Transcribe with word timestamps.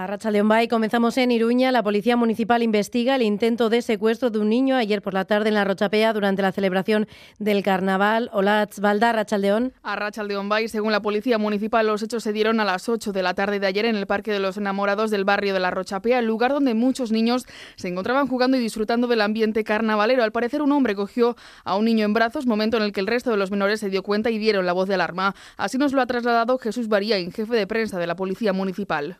A 0.00 0.06
Rachaldeón 0.06 0.48
Bay 0.48 0.66
comenzamos 0.66 1.18
en 1.18 1.30
Iruña. 1.30 1.70
La 1.72 1.82
policía 1.82 2.16
municipal 2.16 2.62
investiga 2.62 3.16
el 3.16 3.22
intento 3.22 3.68
de 3.68 3.82
secuestro 3.82 4.30
de 4.30 4.38
un 4.38 4.48
niño 4.48 4.76
ayer 4.76 5.02
por 5.02 5.12
la 5.12 5.26
tarde 5.26 5.48
en 5.48 5.54
la 5.56 5.64
Rochapea 5.66 6.14
durante 6.14 6.40
la 6.40 6.52
celebración 6.52 7.06
del 7.38 7.62
carnaval. 7.62 8.30
Hola, 8.32 8.66
Valda, 8.80 9.12
Rachaldeón. 9.12 9.74
A 9.82 9.96
Rachaldeón 9.96 10.48
Bay, 10.48 10.68
según 10.68 10.92
la 10.92 11.02
policía 11.02 11.36
municipal, 11.36 11.86
los 11.86 12.02
hechos 12.02 12.22
se 12.22 12.32
dieron 12.32 12.60
a 12.60 12.64
las 12.64 12.88
8 12.88 13.12
de 13.12 13.22
la 13.22 13.34
tarde 13.34 13.60
de 13.60 13.66
ayer 13.66 13.84
en 13.84 13.94
el 13.94 14.06
Parque 14.06 14.32
de 14.32 14.40
los 14.40 14.56
Enamorados 14.56 15.10
del 15.10 15.26
barrio 15.26 15.52
de 15.52 15.60
la 15.60 15.70
Rochapea, 15.70 16.20
el 16.20 16.24
lugar 16.24 16.52
donde 16.52 16.72
muchos 16.72 17.12
niños 17.12 17.44
se 17.76 17.88
encontraban 17.88 18.26
jugando 18.26 18.56
y 18.56 18.60
disfrutando 18.60 19.06
del 19.06 19.20
ambiente 19.20 19.64
carnavalero. 19.64 20.24
Al 20.24 20.32
parecer, 20.32 20.62
un 20.62 20.72
hombre 20.72 20.94
cogió 20.94 21.36
a 21.62 21.76
un 21.76 21.84
niño 21.84 22.06
en 22.06 22.14
brazos, 22.14 22.46
momento 22.46 22.78
en 22.78 22.84
el 22.84 22.92
que 22.92 23.00
el 23.00 23.06
resto 23.06 23.30
de 23.32 23.36
los 23.36 23.50
menores 23.50 23.80
se 23.80 23.90
dio 23.90 24.02
cuenta 24.02 24.30
y 24.30 24.38
dieron 24.38 24.64
la 24.64 24.72
voz 24.72 24.88
de 24.88 24.94
alarma. 24.94 25.34
Así 25.58 25.76
nos 25.76 25.92
lo 25.92 26.00
ha 26.00 26.06
trasladado 26.06 26.56
Jesús 26.56 26.88
Barín, 26.88 27.32
jefe 27.32 27.54
de 27.54 27.66
prensa 27.66 27.98
de 27.98 28.06
la 28.06 28.16
policía 28.16 28.54
municipal. 28.54 29.18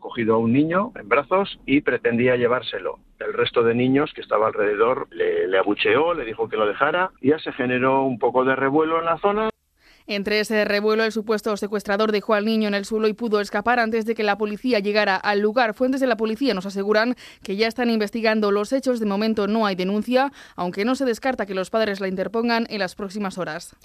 Cogido 0.00 0.34
a 0.34 0.38
un 0.38 0.52
niño 0.52 0.92
en 0.96 1.08
brazos 1.08 1.60
y 1.66 1.80
pretendía 1.80 2.34
llevárselo. 2.34 2.98
El 3.20 3.32
resto 3.32 3.62
de 3.62 3.74
niños 3.74 4.12
que 4.12 4.22
estaba 4.22 4.48
alrededor 4.48 5.06
le, 5.12 5.46
le 5.46 5.56
abucheó, 5.58 6.14
le 6.14 6.24
dijo 6.24 6.48
que 6.48 6.56
lo 6.56 6.66
dejara. 6.66 7.12
y 7.20 7.28
Ya 7.30 7.38
se 7.38 7.52
generó 7.52 8.02
un 8.02 8.18
poco 8.18 8.44
de 8.44 8.56
revuelo 8.56 8.98
en 8.98 9.04
la 9.04 9.18
zona. 9.18 9.50
Entre 10.06 10.40
ese 10.40 10.64
revuelo, 10.64 11.04
el 11.04 11.12
supuesto 11.12 11.56
secuestrador 11.56 12.12
dejó 12.12 12.34
al 12.34 12.44
niño 12.44 12.68
en 12.68 12.74
el 12.74 12.84
suelo 12.84 13.08
y 13.08 13.14
pudo 13.14 13.40
escapar 13.40 13.78
antes 13.78 14.04
de 14.04 14.14
que 14.14 14.24
la 14.24 14.36
policía 14.36 14.80
llegara 14.80 15.16
al 15.16 15.40
lugar. 15.40 15.74
Fuentes 15.74 16.00
de 16.00 16.06
la 16.08 16.16
policía 16.16 16.52
nos 16.54 16.66
aseguran 16.66 17.14
que 17.42 17.56
ya 17.56 17.68
están 17.68 17.88
investigando 17.88 18.50
los 18.50 18.72
hechos. 18.72 19.00
De 19.00 19.06
momento 19.06 19.46
no 19.46 19.64
hay 19.64 19.76
denuncia, 19.76 20.32
aunque 20.56 20.84
no 20.84 20.96
se 20.96 21.04
descarta 21.06 21.46
que 21.46 21.54
los 21.54 21.70
padres 21.70 22.00
la 22.00 22.08
interpongan 22.08 22.66
en 22.68 22.80
las 22.80 22.96
próximas 22.96 23.38
horas. 23.38 23.76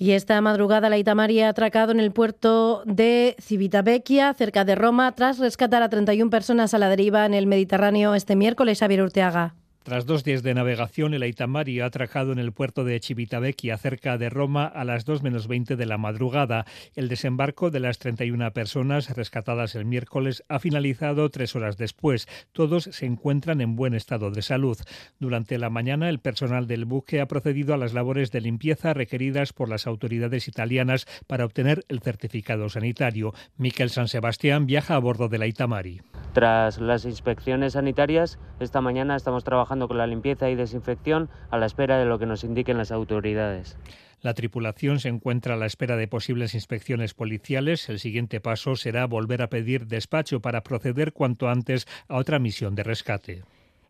Y 0.00 0.12
esta 0.12 0.40
madrugada 0.40 0.88
la 0.88 0.96
Itamaria 0.96 1.46
ha 1.46 1.50
atracado 1.50 1.92
en 1.92 2.00
el 2.00 2.10
puerto 2.10 2.82
de 2.86 3.36
Civitavecchia, 3.38 4.32
cerca 4.32 4.64
de 4.64 4.74
Roma, 4.74 5.12
tras 5.14 5.38
rescatar 5.38 5.82
a 5.82 5.90
31 5.90 6.30
personas 6.30 6.72
a 6.72 6.78
la 6.78 6.88
deriva 6.88 7.26
en 7.26 7.34
el 7.34 7.46
Mediterráneo 7.46 8.14
este 8.14 8.34
miércoles. 8.34 8.80
Javier 8.80 9.02
Urteaga. 9.02 9.59
Tras 9.82 10.04
dos 10.04 10.24
días 10.24 10.42
de 10.42 10.52
navegación, 10.52 11.14
el 11.14 11.22
Aitamari 11.22 11.80
ha 11.80 11.86
atracado 11.86 12.32
en 12.32 12.38
el 12.38 12.52
puerto 12.52 12.84
de 12.84 13.00
Civitavecchia, 13.00 13.78
cerca 13.78 14.18
de 14.18 14.28
Roma, 14.28 14.66
a 14.66 14.84
las 14.84 15.06
2 15.06 15.22
menos 15.22 15.48
20 15.48 15.74
de 15.74 15.86
la 15.86 15.96
madrugada. 15.96 16.66
El 16.94 17.08
desembarco 17.08 17.70
de 17.70 17.80
las 17.80 17.98
31 17.98 18.52
personas 18.52 19.08
rescatadas 19.16 19.74
el 19.74 19.86
miércoles 19.86 20.44
ha 20.50 20.58
finalizado 20.58 21.30
tres 21.30 21.56
horas 21.56 21.78
después. 21.78 22.28
Todos 22.52 22.90
se 22.92 23.06
encuentran 23.06 23.62
en 23.62 23.74
buen 23.74 23.94
estado 23.94 24.30
de 24.30 24.42
salud. 24.42 24.76
Durante 25.18 25.56
la 25.56 25.70
mañana, 25.70 26.10
el 26.10 26.18
personal 26.18 26.66
del 26.66 26.84
buque 26.84 27.22
ha 27.22 27.26
procedido 27.26 27.72
a 27.72 27.78
las 27.78 27.94
labores 27.94 28.30
de 28.32 28.42
limpieza 28.42 28.92
requeridas 28.92 29.54
por 29.54 29.70
las 29.70 29.86
autoridades 29.86 30.46
italianas 30.46 31.06
para 31.26 31.46
obtener 31.46 31.86
el 31.88 32.00
certificado 32.00 32.68
sanitario. 32.68 33.32
Miquel 33.56 33.88
San 33.88 34.08
Sebastián 34.08 34.66
viaja 34.66 34.94
a 34.94 34.98
bordo 34.98 35.30
del 35.30 35.40
Aitamari. 35.40 36.02
Tras 36.34 36.78
las 36.78 37.06
inspecciones 37.06 37.72
sanitarias, 37.72 38.38
esta 38.60 38.82
mañana 38.82 39.16
estamos 39.16 39.42
trabajando 39.42 39.69
con 39.70 39.98
la 39.98 40.06
limpieza 40.06 40.50
y 40.50 40.56
desinfección 40.56 41.28
a 41.50 41.56
la 41.56 41.66
espera 41.66 41.98
de 41.98 42.04
lo 42.04 42.18
que 42.18 42.26
nos 42.26 42.42
indiquen 42.42 42.76
las 42.76 42.90
autoridades. 42.90 43.76
La 44.20 44.34
tripulación 44.34 44.98
se 44.98 45.08
encuentra 45.08 45.54
a 45.54 45.56
la 45.56 45.66
espera 45.66 45.96
de 45.96 46.08
posibles 46.08 46.54
inspecciones 46.54 47.14
policiales. 47.14 47.88
El 47.88 48.00
siguiente 48.00 48.40
paso 48.40 48.74
será 48.74 49.06
volver 49.06 49.42
a 49.42 49.48
pedir 49.48 49.86
despacho 49.86 50.40
para 50.40 50.62
proceder 50.62 51.12
cuanto 51.12 51.48
antes 51.48 51.86
a 52.08 52.16
otra 52.16 52.38
misión 52.38 52.74
de 52.74 52.82
rescate. 52.82 53.44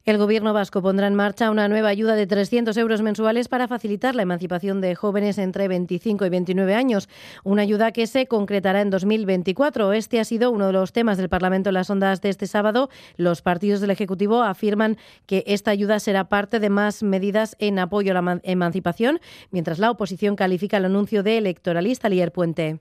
El 0.06 0.16
Gobierno 0.16 0.54
vasco 0.54 0.80
pondrá 0.80 1.08
en 1.08 1.14
marcha 1.14 1.50
una 1.50 1.68
nueva 1.68 1.90
ayuda 1.90 2.14
de 2.14 2.26
300 2.26 2.74
euros 2.78 3.02
mensuales 3.02 3.48
para 3.48 3.68
facilitar 3.68 4.14
la 4.14 4.22
emancipación 4.22 4.80
de 4.80 4.94
jóvenes 4.94 5.36
entre 5.36 5.68
25 5.68 6.24
y 6.24 6.28
29 6.30 6.74
años. 6.74 7.06
Una 7.44 7.60
ayuda 7.62 7.92
que 7.92 8.06
se 8.06 8.26
concretará 8.26 8.80
en 8.80 8.88
2024. 8.88 9.92
Este 9.92 10.18
ha 10.18 10.24
sido 10.24 10.52
uno 10.52 10.68
de 10.68 10.72
los 10.72 10.94
temas 10.94 11.18
del 11.18 11.28
Parlamento 11.28 11.68
en 11.68 11.74
las 11.74 11.90
ondas 11.90 12.22
de 12.22 12.30
este 12.30 12.46
sábado. 12.46 12.88
Los 13.18 13.42
partidos 13.42 13.82
del 13.82 13.90
Ejecutivo 13.90 14.42
afirman 14.42 14.96
que 15.26 15.44
esta 15.46 15.70
ayuda 15.70 16.00
será 16.00 16.30
parte 16.30 16.60
de 16.60 16.70
más 16.70 17.02
medidas 17.02 17.54
en 17.58 17.78
apoyo 17.78 18.16
a 18.16 18.22
la 18.22 18.40
emancipación, 18.42 19.20
mientras 19.50 19.78
la 19.78 19.90
oposición 19.90 20.34
califica 20.34 20.78
el 20.78 20.86
anuncio 20.86 21.22
de 21.22 21.36
electoralista 21.36 22.08
Lier 22.08 22.32
Puente 22.32 22.80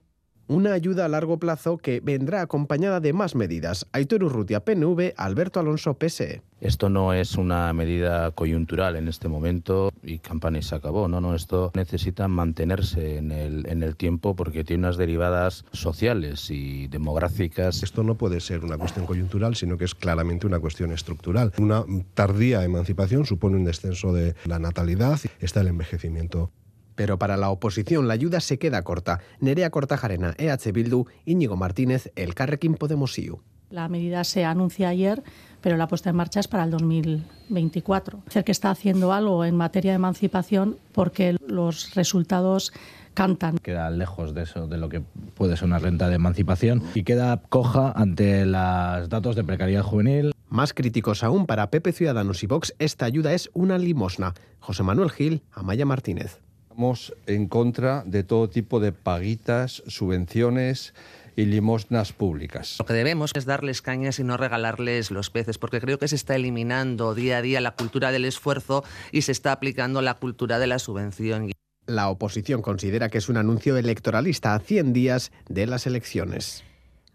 una 0.49 0.73
ayuda 0.73 1.05
a 1.05 1.07
largo 1.07 1.37
plazo 1.37 1.77
que 1.77 2.01
vendrá 2.01 2.41
acompañada 2.41 2.99
de 2.99 3.13
más 3.13 3.35
medidas. 3.35 3.87
Aitor 3.93 4.23
Urrutia, 4.23 4.59
PNV, 4.59 5.13
Alberto 5.15 5.59
Alonso, 5.59 5.93
PSE. 5.93 6.41
Esto 6.59 6.89
no 6.89 7.13
es 7.13 7.35
una 7.35 7.71
medida 7.71 8.31
coyuntural 8.31 8.97
en 8.97 9.07
este 9.07 9.29
momento 9.29 9.93
y 10.03 10.17
campaña 10.17 10.61
se 10.61 10.75
acabó. 10.75 11.07
No, 11.07 11.21
no, 11.21 11.35
esto 11.35 11.71
necesita 11.75 12.27
mantenerse 12.27 13.17
en 13.17 13.31
el, 13.31 13.65
en 13.67 13.83
el 13.83 13.95
tiempo 13.95 14.35
porque 14.35 14.63
tiene 14.63 14.81
unas 14.87 14.97
derivadas 14.97 15.63
sociales 15.71 16.49
y 16.49 16.87
demográficas. 16.87 17.83
Esto 17.83 18.03
no 18.03 18.15
puede 18.15 18.41
ser 18.41 18.65
una 18.65 18.77
cuestión 18.77 19.05
coyuntural, 19.05 19.55
sino 19.55 19.77
que 19.77 19.85
es 19.85 19.95
claramente 19.95 20.47
una 20.47 20.59
cuestión 20.59 20.91
estructural. 20.91 21.53
Una 21.59 21.85
tardía 22.15 22.63
emancipación 22.63 23.25
supone 23.25 23.55
un 23.55 23.63
descenso 23.63 24.11
de 24.11 24.35
la 24.45 24.59
natalidad, 24.59 25.19
está 25.39 25.61
el 25.61 25.67
envejecimiento 25.67 26.51
pero 26.99 27.17
para 27.17 27.37
la 27.37 27.49
oposición 27.49 28.09
la 28.09 28.13
ayuda 28.13 28.41
se 28.41 28.59
queda 28.59 28.81
corta. 28.81 29.21
Nerea 29.39 29.69
Cortajarena, 29.69 30.35
EH 30.37 30.73
Bildu, 30.73 31.05
Íñigo 31.23 31.55
Martínez, 31.55 32.11
El 32.17 32.35
Carrequín 32.35 32.73
Podemos 32.73 33.17
IU. 33.17 33.39
La 33.69 33.87
medida 33.87 34.25
se 34.25 34.43
anuncia 34.43 34.89
ayer, 34.89 35.23
pero 35.61 35.77
la 35.77 35.87
puesta 35.87 36.09
en 36.09 36.17
marcha 36.17 36.41
es 36.41 36.49
para 36.49 36.65
el 36.65 36.71
2024. 36.71 38.23
Es 38.35 38.43
que 38.43 38.51
está 38.51 38.71
haciendo 38.71 39.13
algo 39.13 39.45
en 39.45 39.55
materia 39.55 39.91
de 39.91 39.95
emancipación 39.95 40.75
porque 40.91 41.37
los 41.47 41.95
resultados 41.95 42.73
cantan. 43.13 43.59
Queda 43.59 43.89
lejos 43.91 44.33
de 44.33 44.43
eso, 44.43 44.67
de 44.67 44.77
lo 44.77 44.89
que 44.89 45.01
puede 45.35 45.55
ser 45.55 45.69
una 45.69 45.79
renta 45.79 46.09
de 46.09 46.15
emancipación 46.15 46.83
y 46.95 47.03
queda 47.03 47.41
coja 47.47 47.93
ante 47.95 48.45
los 48.45 49.07
datos 49.07 49.37
de 49.37 49.45
precariedad 49.45 49.83
juvenil. 49.83 50.33
Más 50.49 50.73
críticos 50.73 51.23
aún 51.23 51.45
para 51.45 51.71
Pepe 51.71 51.93
Ciudadanos 51.93 52.43
y 52.43 52.47
Vox, 52.47 52.75
esta 52.77 53.05
ayuda 53.05 53.31
es 53.31 53.49
una 53.53 53.77
limosna. 53.77 54.33
José 54.59 54.83
Manuel 54.83 55.11
Gil, 55.11 55.43
Amaya 55.53 55.85
Martínez. 55.85 56.41
Estamos 56.79 57.13
en 57.27 57.49
contra 57.49 58.03
de 58.05 58.23
todo 58.23 58.49
tipo 58.49 58.79
de 58.79 58.93
paguitas, 58.93 59.83
subvenciones 59.87 60.93
y 61.35 61.43
limosnas 61.43 62.13
públicas. 62.13 62.77
Lo 62.79 62.85
que 62.85 62.93
debemos 62.93 63.33
es 63.35 63.43
darles 63.43 63.81
cañas 63.81 64.17
y 64.19 64.23
no 64.23 64.37
regalarles 64.37 65.11
los 65.11 65.29
peces, 65.29 65.57
porque 65.57 65.81
creo 65.81 65.99
que 65.99 66.07
se 66.07 66.15
está 66.15 66.37
eliminando 66.37 67.15
día 67.15 67.39
a 67.39 67.41
día 67.41 67.59
la 67.59 67.71
cultura 67.71 68.13
del 68.13 68.23
esfuerzo 68.23 68.85
y 69.11 69.23
se 69.23 69.33
está 69.33 69.51
aplicando 69.51 70.01
la 70.01 70.13
cultura 70.13 70.57
de 70.57 70.67
la 70.67 70.79
subvención. 70.79 71.51
La 71.85 72.07
oposición 72.07 72.61
considera 72.61 73.09
que 73.09 73.17
es 73.17 73.27
un 73.27 73.35
anuncio 73.35 73.75
electoralista 73.75 74.55
a 74.55 74.59
100 74.59 74.93
días 74.93 75.33
de 75.49 75.67
las 75.67 75.85
elecciones. 75.85 76.63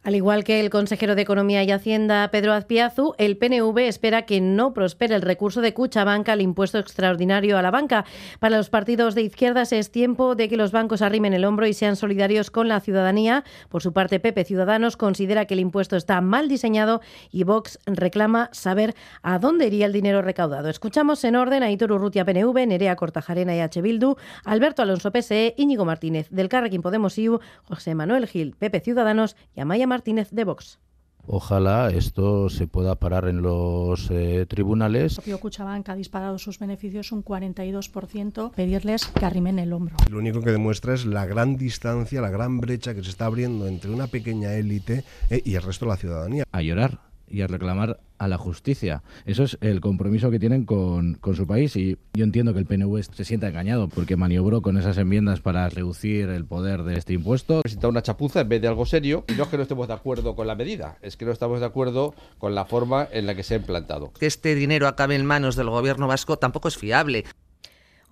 Al 0.05 0.15
igual 0.15 0.45
que 0.45 0.61
el 0.61 0.69
consejero 0.69 1.15
de 1.15 1.23
Economía 1.23 1.63
y 1.63 1.71
Hacienda, 1.71 2.29
Pedro 2.31 2.53
Azpiazu, 2.53 3.15
el 3.17 3.39
PNV 3.39 3.79
espera 3.79 4.27
que 4.27 4.43
no 4.43 4.75
prospere 4.75 5.15
el 5.15 5.23
recurso 5.23 5.63
de 5.63 5.73
Cuchabanca 5.73 6.35
al 6.35 6.43
impuesto 6.43 6.79
extraordinario 6.79 7.57
a 7.57 7.63
la 7.63 7.71
banca. 7.71 8.05
Para 8.39 8.59
los 8.59 8.69
partidos 8.69 9.15
de 9.15 9.23
izquierdas 9.23 9.73
es 9.73 9.91
tiempo 9.91 10.35
de 10.35 10.51
que 10.51 10.59
los 10.59 10.73
bancos 10.73 11.01
arrimen 11.01 11.33
el 11.33 11.47
hombro 11.47 11.67
y 11.67 11.73
sean 11.73 11.97
solidarios 11.97 12.51
con 12.51 12.69
la 12.69 12.81
ciudadanía. 12.81 13.45
Por 13.71 13.83
su 13.83 13.95
parte, 13.95 14.21
Pepe 14.21 14.45
Ciudadanos 14.45 14.99
considera 14.99 15.47
que 15.47 15.55
el 15.55 15.61
impuesto 15.61 15.97
está 15.97 16.21
mal 16.21 16.49
diseñado 16.49 17.01
y 17.31 17.45
Vox 17.45 17.79
reclama 17.87 18.51
saber 18.53 18.95
a 19.23 19.39
dónde 19.39 19.69
iría 19.69 19.87
el 19.87 19.95
dinero 19.95 20.21
recaudado. 20.21 20.69
Escuchamos 20.69 21.25
en 21.25 21.35
orden 21.35 21.63
a 21.63 21.71
Hitor 21.71 21.93
Urrutia 21.93 22.27
PNV, 22.27 22.67
Nerea 22.67 22.97
Cortajarena 22.97 23.57
y 23.57 23.61
H. 23.61 23.81
Bildu, 23.81 24.17
Alberto 24.45 24.83
Alonso 24.83 25.11
PSE, 25.11 25.55
Íñigo 25.57 25.87
Martínez 25.87 26.29
del 26.29 26.51
Carrequín 26.51 26.83
Podemos 26.83 27.17
IU, 27.17 27.41
José 27.63 27.95
Manuel 27.95 28.27
Gil, 28.27 28.55
Pepe 28.59 28.81
Ciudadanos 28.81 29.35
y 29.57 29.61
Amaya 29.63 29.94
Martínez 29.95 30.31
de 30.33 30.43
Vox. 30.43 30.81
Ojalá 31.27 31.91
esto 31.91 32.51
se 32.51 32.67
pueda 32.67 32.97
parar 32.97 33.29
en 33.29 33.43
los 33.43 34.11
eh, 34.11 34.45
tribunales. 34.47 35.13
El 35.13 35.17
propio 35.17 35.39
Cuchabank 35.39 35.89
ha 35.89 35.95
disparado 35.95 36.37
sus 36.39 36.59
beneficios 36.59 37.13
un 37.13 37.25
42%, 37.25 38.51
pedirles 38.51 39.07
que 39.07 39.25
arrimen 39.25 39.61
el 39.61 39.73
hombro. 39.73 39.97
Lo 40.11 40.19
único 40.19 40.43
que 40.43 40.51
demuestra 40.51 40.95
es 40.95 41.07
la 41.07 41.27
gran 41.27 41.57
distancia, 41.57 42.21
la 42.21 42.31
gran 42.31 42.59
brecha 42.61 42.93
que 42.93 43.05
se 43.05 43.11
está 43.11 43.27
abriendo 43.27 43.69
entre 43.69 43.93
una 43.93 44.09
pequeña 44.09 44.53
élite 44.55 45.05
eh, 45.31 45.41
y 45.45 45.55
el 45.55 45.63
resto 45.63 45.85
de 45.85 45.91
la 45.93 45.97
ciudadanía. 45.97 46.45
A 46.51 46.61
llorar 46.61 47.14
y 47.35 47.43
a 47.43 47.47
reclamar 47.49 48.01
a 48.19 48.29
la 48.29 48.39
justicia. 48.39 49.03
Eso 49.27 49.43
es 49.43 49.59
el 49.61 49.81
compromiso 49.81 50.31
que 50.31 50.39
tienen 50.39 50.65
con, 50.65 51.15
con, 51.15 51.35
su 51.35 51.47
país 51.47 51.75
y 51.77 51.99
yo 52.15 52.25
entiendo 52.25 52.55
que 52.55 52.61
el 52.61 52.67
PNV 52.67 53.03
se 53.13 53.25
sienta 53.25 53.49
engañado 53.49 53.89
porque 53.89 54.17
maniobró 54.17 54.63
con 54.63 54.79
esas 54.79 54.97
enmiendas 54.99 55.41
para 55.41 55.69
reducir 55.69 56.29
el 56.29 56.45
poder 56.45 56.85
de 56.85 56.97
este 56.97 57.13
impuesto. 57.13 57.63
Presenta 57.63 57.89
una 57.89 58.03
chapuza 58.03 58.41
en 58.41 58.49
vez 58.49 58.63
de 58.63 58.69
algo 58.69 58.87
serio 58.87 59.25
y 59.29 59.33
no 59.33 59.43
es 59.43 59.49
que 59.49 59.57
no 59.57 59.65
estemos 59.65 59.89
de 59.89 59.95
acuerdo 59.95 60.37
con 60.37 60.47
la 60.47 60.55
medida, 60.55 60.97
es 61.03 61.17
que 61.17 61.25
no 61.25 61.33
estamos 61.33 61.59
de 61.59 61.67
acuerdo 61.67 62.15
con 62.39 62.55
la 62.55 62.65
forma 62.65 63.09
en 63.11 63.27
la 63.27 63.35
que 63.35 63.43
se 63.43 63.55
ha 63.55 63.57
implantado. 63.57 64.13
Que 64.13 64.27
este 64.27 64.55
dinero 64.55 64.87
acabe 64.87 65.17
en 65.17 65.27
manos 65.27 65.57
del 65.57 65.71
gobierno 65.71 66.07
vasco 66.07 66.39
tampoco 66.39 66.69
es 66.69 66.77
fiable. 66.77 67.25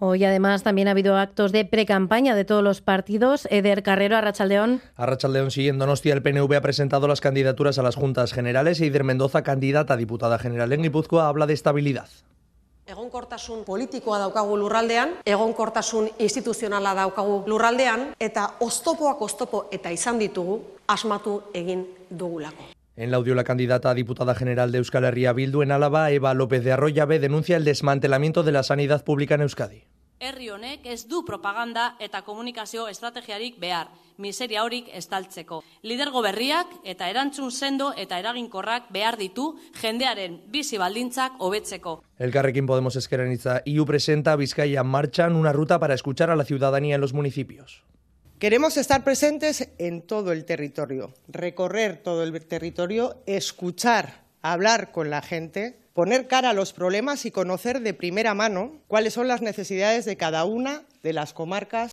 Hoy 0.05 0.25
además 0.25 0.65
también 0.65 0.89
ha 0.89 0.91
habido 0.91 1.17
actos 1.17 1.53
de 1.53 1.65
precampaña 1.65 2.35
de 2.35 2.45
todos 2.45 2.65
los 2.65 2.81
partidos. 2.81 3.47
Eder 3.53 3.85
Carrero, 3.85 4.17
Arrachaldeón. 4.17 4.81
Arrachaldeón, 4.97 5.53
sí, 5.53 5.69
en 5.69 5.79
Donostia 5.79 6.13
el 6.13 6.23
PNV 6.23 6.53
ha 6.57 6.61
presentado 6.61 7.07
las 7.07 7.21
candidaturas 7.21 7.79
a 7.79 7.85
las 7.85 7.95
juntas 7.95 8.33
generales 8.33 8.81
e 8.81 8.87
Ider 8.87 9.05
Mendoza, 9.05 9.45
candidata 9.45 9.95
a 9.95 9.97
diputada 9.97 10.41
general 10.41 10.73
en 10.73 10.83
Guipúzcoa, 10.83 11.29
habla 11.29 11.47
de 11.47 11.55
estabilidad. 11.55 12.09
Egonkortasun 12.85 13.63
politikoa 13.63 14.19
daukagu 14.19 14.59
lurraldean, 14.59 15.23
egonkortasun 15.25 16.11
instituzionala 16.19 16.97
daukagu 16.99 17.45
lurraldean, 17.47 18.17
eta 18.19 18.57
oztopoak 18.59 19.23
oztopo 19.23 19.69
eta 19.71 19.95
izan 19.95 20.19
ditugu 20.19 20.65
asmatu 20.89 21.45
egin 21.55 21.87
dugulako. 22.11 22.73
En 22.97 23.09
el 23.09 23.15
audio, 23.15 23.37
la 23.37 23.45
candidata 23.45 23.91
a 23.91 23.95
diputada 23.95 24.35
general 24.35 24.73
de 24.73 24.79
Euskal 24.79 25.05
Herria 25.05 25.33
Bildu 25.33 25.63
en 25.63 25.71
Álava, 25.71 26.11
Eva 26.11 26.35
López 26.35 26.65
de 26.65 26.73
Arroyave, 26.73 27.21
denuncia 27.21 27.57
el 27.57 27.65
desmantelamiento 27.65 28.43
de 28.43 28.53
la 28.53 28.65
sanidad 28.65 29.05
pública 29.05 29.37
en 29.37 29.43
Euskadi. 29.43 29.85
Herri 30.23 30.53
honek 30.55 30.85
ez 30.87 31.09
du 31.11 31.25
propaganda 31.27 31.97
eta 31.99 32.21
komunikazio 32.23 32.85
estrategiarik 32.87 33.57
behar, 33.59 33.89
miseria 34.23 34.63
horik 34.63 34.87
estaltzeko. 34.95 35.65
Lidergo 35.83 36.23
berriak 36.23 36.77
eta 36.87 37.09
erantzun 37.11 37.51
sendo 37.51 37.89
eta 37.99 38.21
eraginkorrak 38.23 38.87
behar 38.95 39.19
ditu 39.19 39.49
jendearen 39.81 40.37
bizi 40.55 40.79
baldintzak 40.79 41.43
hobetzeko. 41.43 41.97
El 42.23 42.31
Carrequín 42.31 42.71
Podemos 42.71 42.95
Esqueranitza 42.95 43.63
IU 43.65 43.85
presenta 43.85 44.37
Vizcaya 44.37 44.85
Marchan, 44.85 45.35
una 45.35 45.53
ruta 45.53 45.81
para 45.81 45.95
escuchar 45.95 46.31
a 46.31 46.37
la 46.37 46.45
ciudadanía 46.45 46.95
en 46.95 47.01
los 47.01 47.15
municipios. 47.15 47.83
Queremos 48.39 48.77
estar 48.77 49.03
presentes 49.03 49.73
en 49.79 50.03
todo 50.03 50.31
el 50.31 50.45
territorio, 50.45 51.15
recorrer 51.27 51.97
todo 51.97 52.23
el 52.23 52.47
territorio, 52.47 53.25
escuchar, 53.27 54.23
hablar 54.41 54.93
con 54.93 55.11
la 55.11 55.21
gente 55.21 55.82
poner 55.95 56.27
cara 56.27 56.51
a 56.51 56.55
los 56.55 56.73
problemas 56.73 57.27
y 57.27 57.31
conocer 57.31 57.81
de 57.81 57.95
primera 57.95 58.35
mano 58.35 58.81
cuáles 58.89 59.15
son 59.15 59.29
las 59.29 59.43
necesidades 59.43 60.05
de 60.05 60.17
cada 60.17 60.45
una 60.45 60.83
de 61.03 61.13
las 61.13 61.33
comarcas. 61.33 61.93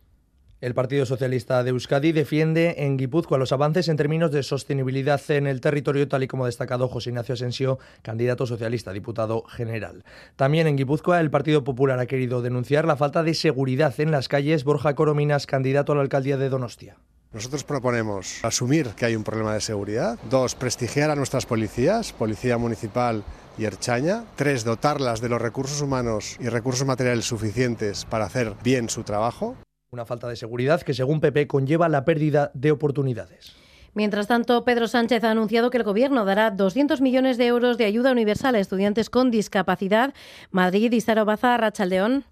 El 0.60 0.74
Partido 0.74 1.06
Socialista 1.06 1.64
de 1.64 1.70
Euskadi 1.70 2.12
defiende 2.12 2.74
en 2.78 2.98
Guipúzcoa 2.98 3.38
los 3.38 3.50
avances 3.50 3.88
en 3.88 3.96
términos 3.96 4.30
de 4.30 4.42
sostenibilidad 4.42 5.18
en 5.30 5.46
el 5.46 5.62
territorio, 5.62 6.06
tal 6.06 6.22
y 6.22 6.28
como 6.28 6.44
ha 6.44 6.48
destacado 6.48 6.86
José 6.86 7.08
Ignacio 7.08 7.32
Asensio, 7.32 7.78
candidato 8.02 8.44
socialista, 8.44 8.92
diputado 8.92 9.44
general. 9.44 10.04
También 10.36 10.66
en 10.66 10.76
Guipúzcoa 10.76 11.20
el 11.20 11.30
Partido 11.30 11.64
Popular 11.64 11.98
ha 11.98 12.04
querido 12.04 12.42
denunciar 12.42 12.84
la 12.84 12.96
falta 12.96 13.22
de 13.22 13.32
seguridad 13.32 13.98
en 14.00 14.10
las 14.10 14.28
calles. 14.28 14.64
Borja 14.64 14.94
Corominas, 14.94 15.46
candidato 15.46 15.92
a 15.92 15.94
la 15.94 16.02
alcaldía 16.02 16.36
de 16.36 16.50
Donostia. 16.50 16.98
Nosotros 17.32 17.64
proponemos 17.64 18.44
asumir 18.44 18.88
que 18.88 19.06
hay 19.06 19.16
un 19.16 19.24
problema 19.24 19.54
de 19.54 19.60
seguridad. 19.60 20.18
Dos, 20.28 20.56
prestigiar 20.56 21.10
a 21.10 21.14
nuestras 21.14 21.46
policías, 21.46 22.12
policía 22.12 22.58
municipal 22.58 23.24
y 23.60 23.66
Erchaña. 23.66 24.24
Tres, 24.36 24.64
dotarlas 24.64 25.20
de 25.20 25.28
los 25.28 25.40
recursos 25.40 25.82
humanos 25.82 26.36
y 26.40 26.48
recursos 26.48 26.86
materiales 26.86 27.26
suficientes 27.26 28.06
para 28.06 28.24
hacer 28.24 28.54
bien 28.64 28.88
su 28.88 29.02
trabajo. 29.02 29.56
Una 29.90 30.06
falta 30.06 30.28
de 30.28 30.36
seguridad 30.36 30.80
que, 30.80 30.94
según 30.94 31.20
PP, 31.20 31.46
conlleva 31.46 31.88
la 31.88 32.04
pérdida 32.04 32.50
de 32.54 32.72
oportunidades. 32.72 33.54
Mientras 33.92 34.28
tanto, 34.28 34.64
Pedro 34.64 34.88
Sánchez 34.88 35.24
ha 35.24 35.32
anunciado 35.32 35.70
que 35.70 35.76
el 35.78 35.84
Gobierno 35.84 36.24
dará 36.24 36.50
200 36.50 37.00
millones 37.00 37.36
de 37.38 37.46
euros 37.46 37.76
de 37.76 37.84
ayuda 37.84 38.12
universal 38.12 38.54
a 38.54 38.60
estudiantes 38.60 39.10
con 39.10 39.30
discapacidad. 39.30 40.14
Madrid 40.50 40.92
y 40.92 41.00
Sarobaza, 41.00 41.56
Rachaldeón. 41.56 42.24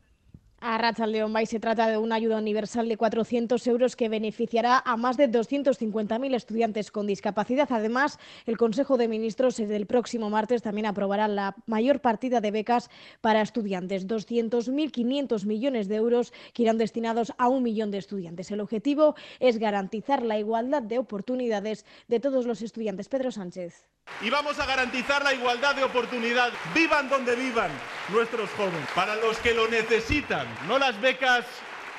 A 0.61 1.07
León 1.07 1.33
Bay 1.33 1.47
se 1.47 1.61
trata 1.61 1.87
de 1.87 1.99
una 1.99 2.17
ayuda 2.17 2.37
universal 2.37 2.89
de 2.89 2.97
400 2.97 3.65
euros 3.69 3.95
que 3.95 4.09
beneficiará 4.09 4.83
a 4.85 4.97
más 4.97 5.17
de 5.17 5.31
250.000 5.31 6.35
estudiantes 6.35 6.91
con 6.91 7.07
discapacidad. 7.07 7.69
Además, 7.71 8.19
el 8.45 8.57
Consejo 8.57 8.97
de 8.97 9.07
Ministros 9.07 9.61
el 9.61 9.87
próximo 9.87 10.31
martes 10.31 10.63
también 10.63 10.87
aprobará 10.87 11.29
la 11.29 11.55
mayor 11.67 12.01
partida 12.01 12.41
de 12.41 12.51
becas 12.51 12.91
para 13.21 13.41
estudiantes, 13.41 14.09
200.500 14.09 15.47
millones 15.47 15.87
de 15.87 15.95
euros 15.95 16.33
que 16.53 16.65
irán 16.65 16.79
destinados 16.79 17.33
a 17.39 17.49
un 17.49 17.63
millón 17.63 17.93
de 17.93 17.99
estudiantes. 17.99 18.51
El 18.51 18.61
objetivo 18.61 19.15
es 19.39 19.59
garantizar 19.59 20.25
la 20.25 20.41
igualdad 20.41 20.83
de 20.83 20.99
oportunidades 20.99 21.87
de 22.09 22.19
todos 22.19 22.47
los 22.47 22.63
estudiantes. 22.63 23.09
Pedro 23.09 23.31
Sánchez. 23.31 23.87
Y 24.21 24.31
vamos 24.31 24.59
a 24.59 24.67
garantizar 24.67 25.23
la 25.23 25.33
igualdad 25.33 25.77
de 25.77 25.85
oportunidad, 25.85 26.53
vivan 26.75 27.09
donde 27.09 27.37
vivan 27.37 27.71
nuestros 28.09 28.51
jóvenes, 28.57 28.89
para 28.95 29.15
los 29.17 29.39
que 29.39 29.55
lo 29.55 29.69
necesitan 29.69 30.47
no 30.67 30.79
las 30.79 31.01
becas 31.01 31.45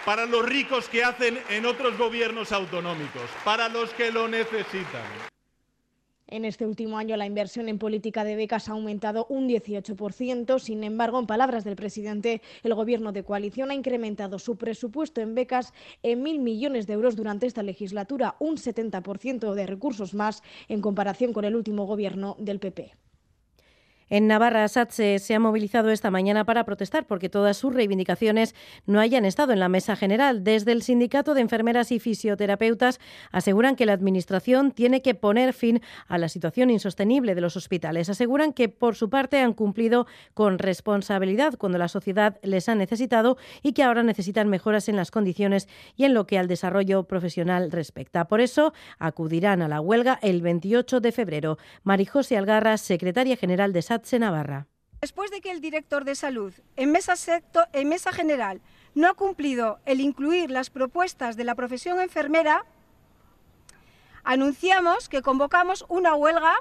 para 0.05 0.25
los 0.25 0.45
ricos 0.45 0.89
que 0.89 1.03
hacen 1.03 1.41
en 1.49 1.65
otros 1.65 1.97
gobiernos 1.97 2.51
autonómicos, 2.51 3.29
para 3.43 3.69
los 3.69 3.91
que 3.91 4.11
lo 4.11 4.27
necesitan. 4.27 5.03
En 6.31 6.45
este 6.45 6.67
último 6.67 6.99
año 6.99 7.17
la 7.17 7.25
inversión 7.25 7.69
en 7.69 7.79
política 7.79 8.23
de 8.23 8.35
becas 8.35 8.69
ha 8.69 8.73
aumentado 8.73 9.25
un 9.29 9.49
18%. 9.49 10.59
Sin 10.59 10.83
embargo, 10.83 11.17
en 11.19 11.25
palabras 11.25 11.63
del 11.63 11.75
presidente, 11.75 12.43
el 12.63 12.75
gobierno 12.75 13.11
de 13.11 13.23
coalición 13.23 13.71
ha 13.71 13.73
incrementado 13.73 14.37
su 14.37 14.55
presupuesto 14.55 15.21
en 15.21 15.33
becas 15.33 15.73
en 16.03 16.21
mil 16.21 16.39
millones 16.39 16.85
de 16.85 16.93
euros 16.93 17.15
durante 17.15 17.47
esta 17.47 17.63
legislatura, 17.63 18.35
un 18.37 18.57
70% 18.57 19.53
de 19.55 19.65
recursos 19.65 20.13
más 20.13 20.43
en 20.67 20.81
comparación 20.81 21.33
con 21.33 21.45
el 21.45 21.55
último 21.55 21.85
gobierno 21.85 22.35
del 22.37 22.59
PP. 22.59 23.08
En 24.09 24.25
Navarra, 24.25 24.67
SATSE 24.67 25.19
se 25.19 25.35
ha 25.35 25.39
movilizado 25.39 25.91
esta 25.91 26.09
mañana 26.09 26.43
para 26.43 26.63
protestar 26.63 27.05
porque 27.05 27.29
todas 27.29 27.57
sus 27.57 27.73
reivindicaciones 27.73 28.55
no 28.87 28.99
hayan 28.99 29.23
estado 29.23 29.53
en 29.53 29.59
la 29.59 29.69
mesa 29.69 29.95
general. 29.95 30.43
Desde 30.43 30.71
el 30.71 30.81
Sindicato 30.81 31.35
de 31.35 31.41
Enfermeras 31.41 31.91
y 31.91 31.99
Fisioterapeutas 31.99 32.99
aseguran 33.31 33.75
que 33.75 33.85
la 33.85 33.93
Administración 33.93 34.71
tiene 34.71 35.03
que 35.03 35.13
poner 35.13 35.53
fin 35.53 35.81
a 36.07 36.17
la 36.17 36.27
situación 36.27 36.71
insostenible 36.71 37.35
de 37.35 37.41
los 37.41 37.55
hospitales. 37.55 38.09
Aseguran 38.09 38.51
que, 38.51 38.67
por 38.67 38.95
su 38.95 39.11
parte, 39.11 39.39
han 39.41 39.53
cumplido 39.53 40.07
con 40.33 40.57
responsabilidad 40.57 41.53
cuando 41.59 41.77
la 41.77 41.87
sociedad 41.87 42.39
les 42.41 42.67
ha 42.67 42.73
necesitado 42.73 43.37
y 43.61 43.73
que 43.73 43.83
ahora 43.83 44.01
necesitan 44.01 44.49
mejoras 44.49 44.89
en 44.89 44.95
las 44.95 45.11
condiciones 45.11 45.67
y 45.95 46.05
en 46.05 46.15
lo 46.15 46.25
que 46.25 46.39
al 46.39 46.47
desarrollo 46.47 47.03
profesional 47.03 47.71
respecta. 47.71 48.27
Por 48.27 48.41
eso, 48.41 48.73
acudirán 48.97 49.61
a 49.61 49.67
la 49.67 49.81
huelga 49.81 50.17
el 50.23 50.41
28 50.41 50.99
de 50.99 51.11
febrero. 51.11 51.59
Marijose 51.83 52.37
Algarra, 52.37 52.77
secretaria 52.77 53.37
general 53.37 53.71
de 53.71 53.83
SATSE, 53.83 53.98
Navarra. 54.19 54.67
Después 55.01 55.31
de 55.31 55.41
que 55.41 55.51
el 55.51 55.61
director 55.61 56.03
de 56.03 56.15
salud 56.15 56.53
en 56.75 56.91
mesa, 56.91 57.13
en 57.73 57.89
mesa 57.89 58.11
general 58.11 58.61
no 58.95 59.07
ha 59.07 59.13
cumplido 59.13 59.79
el 59.85 60.01
incluir 60.01 60.51
las 60.51 60.69
propuestas 60.69 61.37
de 61.37 61.43
la 61.43 61.55
profesión 61.55 62.01
enfermera, 62.01 62.65
anunciamos 64.23 65.07
que 65.07 65.21
convocamos 65.21 65.85
una 65.87 66.15
huelga 66.15 66.53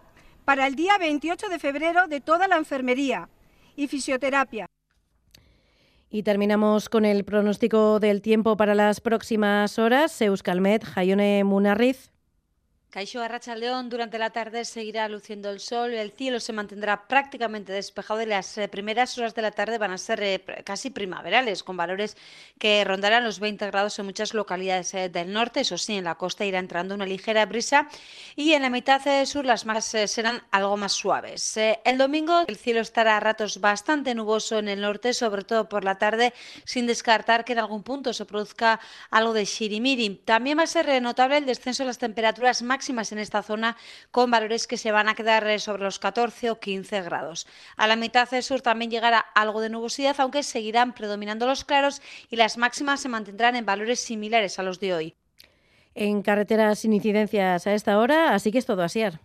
para 0.45 0.67
el 0.67 0.77
día 0.77 0.99
28 0.99 1.49
de 1.49 1.59
febrero 1.59 2.07
de 2.07 2.21
toda 2.21 2.49
la 2.49 2.57
enfermería 2.57 3.29
y 3.77 3.89
fisioterapia. 3.89 4.67
Y 6.11 6.23
terminamos 6.23 6.89
con 6.89 7.05
el 7.05 7.25
pronóstico 7.25 8.01
del 8.01 8.23
tiempo 8.23 8.57
para 8.57 8.75
las 8.75 9.01
próximas 9.01 9.79
horas. 9.79 10.21
Euskalmet, 10.23 10.85
Jaione 10.85 11.45
Munarriz. 11.45 12.11
Caixo 12.91 13.21
León 13.55 13.91
durante 13.91 14.19
la 14.19 14.31
tarde 14.31 14.65
seguirá 14.65 15.07
luciendo 15.11 15.51
el 15.51 15.61
sol, 15.61 15.93
el 15.93 16.11
cielo 16.11 16.41
se 16.41 16.55
mantendrá 16.55 17.07
prácticamente 17.07 17.71
despejado 17.71 18.23
y 18.23 18.27
las 18.27 18.57
eh, 18.57 18.67
primeras 18.67 19.19
horas 19.19 19.35
de 19.35 19.43
la 19.43 19.51
tarde 19.51 19.77
van 19.77 19.91
a 19.91 19.99
ser 19.99 20.23
eh, 20.23 20.43
casi 20.65 20.89
primaverales, 20.89 21.63
con 21.63 21.77
valores 21.77 22.17
que 22.59 22.83
rondarán 22.85 23.25
los 23.25 23.41
20 23.41 23.67
grados 23.67 23.99
en 23.99 24.07
muchas 24.07 24.33
localidades 24.33 24.95
eh, 24.95 25.11
del 25.11 25.35
norte. 25.35 25.61
Eso 25.61 25.77
sí, 25.77 25.97
en 25.97 26.05
la 26.05 26.15
costa 26.15 26.47
irá 26.47 26.61
entrando 26.61 26.95
una 26.95 27.05
ligera 27.05 27.45
brisa 27.45 27.91
y 28.37 28.55
en 28.55 28.63
la 28.63 28.71
mitad 28.71 29.03
sur 29.27 29.45
las 29.45 29.67
más 29.67 29.85
serán 29.85 30.43
algo 30.51 30.79
más 30.79 30.93
suaves. 30.93 31.59
el 31.59 31.99
domingo 31.99 32.45
el 32.47 32.57
cielo 32.57 32.81
estará 32.81 33.19
a 33.19 33.21
ratos 33.21 33.61
bastante 33.61 34.15
nuboso 34.15 34.59
en 34.59 34.69
el 34.69 34.81
norte, 34.81 35.13
sobre 35.13 35.45
todo 35.45 35.69
por 35.69 35.85
la 35.85 35.99
tarde, 35.99 36.33
sin 36.65 36.87
descartar 36.87 37.45
que 37.45 37.53
en 37.53 37.59
algún 37.59 37.83
punto 37.83 38.15
se 38.15 38.25
produzca 38.25 38.81
algo 39.11 39.35
de 39.35 39.45
shirimiri. 39.45 40.23
También 40.25 40.59
va 40.59 40.63
a 40.63 40.67
ser 40.67 41.03
notable 41.03 41.37
el 41.37 41.45
descenso 41.45 41.83
de 41.83 41.89
las 41.89 41.99
temperaturas 41.99 42.63
más 42.63 42.78
máximas 42.79 43.11
en 43.11 43.19
esta 43.19 43.43
zona 43.43 43.77
con 44.13 44.31
valores 44.31 44.69
que 44.69 44.77
se 44.77 44.93
van 44.93 45.09
a 45.09 45.17
quedar 45.17 45.45
eh, 45.49 45.59
sobre 45.59 45.83
los 45.83 45.99
14 45.99 46.51
o 46.53 46.61
15 46.61 47.03
grados. 47.03 47.49
A 47.77 47.89
la 47.89 47.97
mitad 47.97 48.31
del 48.31 48.45
sur 48.45 48.61
también 48.61 48.89
llegará 48.89 49.19
algo 49.35 49.61
de 49.61 49.69
nubosidad, 49.69 50.15
aunque 50.21 50.45
seguirán 50.45 50.95
predominando 50.95 51.47
los 51.47 51.65
claros 51.65 52.01
y 52.31 52.37
las 52.37 52.57
máximas 52.57 53.01
se 53.01 53.09
mantendrán 53.09 53.57
en 53.57 53.67
valores 53.67 53.99
similares 53.99 54.61
a 54.61 54.63
los 54.63 54.79
de 54.79 54.95
hoy. 54.95 55.17
En 55.97 56.23
carreteras 56.23 56.79
sin 56.79 56.93
incidencias 56.93 57.67
a 57.67 57.75
esta 57.75 57.99
hora, 57.99 58.33
así 58.33 58.53
que 58.53 58.59
es 58.59 58.67
todo 58.67 58.85
asiar. 58.85 59.21